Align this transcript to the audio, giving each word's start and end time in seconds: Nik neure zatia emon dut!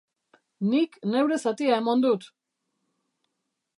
Nik 0.69 0.97
neure 1.11 1.39
zatia 1.43 1.77
emon 1.81 2.03
dut! 2.07 2.29